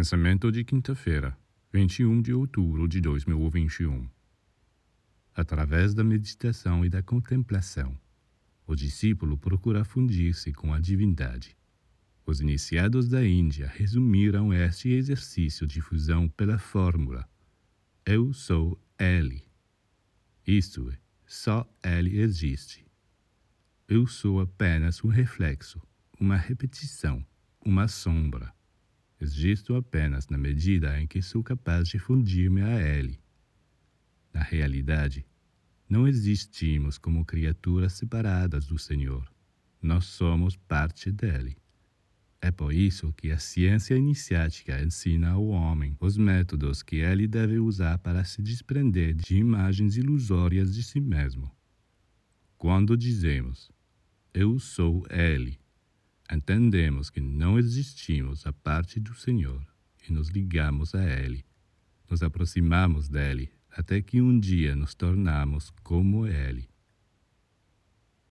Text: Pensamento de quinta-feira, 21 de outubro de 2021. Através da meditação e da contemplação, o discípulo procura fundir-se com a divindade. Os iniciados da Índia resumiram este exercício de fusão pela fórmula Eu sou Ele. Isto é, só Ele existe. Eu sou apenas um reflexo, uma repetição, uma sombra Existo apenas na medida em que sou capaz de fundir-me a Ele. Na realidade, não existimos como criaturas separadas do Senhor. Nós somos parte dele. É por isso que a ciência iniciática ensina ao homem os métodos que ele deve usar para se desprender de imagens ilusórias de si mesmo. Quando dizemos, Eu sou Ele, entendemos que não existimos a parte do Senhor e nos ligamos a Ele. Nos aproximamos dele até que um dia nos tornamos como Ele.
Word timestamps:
Pensamento 0.00 0.50
de 0.50 0.64
quinta-feira, 0.64 1.36
21 1.74 2.22
de 2.22 2.32
outubro 2.32 2.88
de 2.88 3.02
2021. 3.02 4.08
Através 5.34 5.92
da 5.92 6.02
meditação 6.02 6.82
e 6.86 6.88
da 6.88 7.02
contemplação, 7.02 7.94
o 8.66 8.74
discípulo 8.74 9.36
procura 9.36 9.84
fundir-se 9.84 10.54
com 10.54 10.72
a 10.72 10.80
divindade. 10.80 11.54
Os 12.24 12.40
iniciados 12.40 13.10
da 13.10 13.22
Índia 13.22 13.70
resumiram 13.76 14.54
este 14.54 14.88
exercício 14.88 15.66
de 15.66 15.82
fusão 15.82 16.30
pela 16.30 16.58
fórmula 16.58 17.28
Eu 18.06 18.32
sou 18.32 18.82
Ele. 18.98 19.44
Isto 20.46 20.90
é, 20.90 20.98
só 21.26 21.70
Ele 21.84 22.18
existe. 22.18 22.86
Eu 23.86 24.06
sou 24.06 24.40
apenas 24.40 25.04
um 25.04 25.08
reflexo, 25.08 25.78
uma 26.18 26.38
repetição, 26.38 27.22
uma 27.62 27.86
sombra 27.86 28.50
Existo 29.20 29.74
apenas 29.74 30.28
na 30.28 30.38
medida 30.38 30.98
em 31.00 31.06
que 31.06 31.20
sou 31.20 31.42
capaz 31.42 31.88
de 31.88 31.98
fundir-me 31.98 32.62
a 32.62 32.80
Ele. 32.80 33.20
Na 34.32 34.42
realidade, 34.42 35.26
não 35.88 36.06
existimos 36.06 36.96
como 36.96 37.24
criaturas 37.24 37.92
separadas 37.94 38.66
do 38.66 38.78
Senhor. 38.78 39.30
Nós 39.82 40.04
somos 40.04 40.56
parte 40.56 41.10
dele. 41.10 41.56
É 42.40 42.50
por 42.50 42.72
isso 42.72 43.12
que 43.12 43.30
a 43.30 43.38
ciência 43.38 43.94
iniciática 43.94 44.80
ensina 44.82 45.32
ao 45.32 45.46
homem 45.48 45.94
os 46.00 46.16
métodos 46.16 46.82
que 46.82 46.96
ele 46.96 47.26
deve 47.28 47.58
usar 47.58 47.98
para 47.98 48.24
se 48.24 48.40
desprender 48.40 49.14
de 49.14 49.36
imagens 49.36 49.96
ilusórias 49.96 50.74
de 50.74 50.82
si 50.82 51.00
mesmo. 51.00 51.50
Quando 52.56 52.96
dizemos, 52.96 53.70
Eu 54.32 54.58
sou 54.58 55.04
Ele, 55.10 55.58
entendemos 56.30 57.10
que 57.10 57.20
não 57.20 57.58
existimos 57.58 58.46
a 58.46 58.52
parte 58.52 59.00
do 59.00 59.14
Senhor 59.14 59.64
e 60.08 60.12
nos 60.12 60.28
ligamos 60.28 60.94
a 60.94 61.04
Ele. 61.04 61.44
Nos 62.08 62.22
aproximamos 62.22 63.08
dele 63.08 63.50
até 63.70 64.00
que 64.00 64.20
um 64.20 64.38
dia 64.38 64.74
nos 64.74 64.94
tornamos 64.94 65.70
como 65.82 66.26
Ele. 66.26 66.68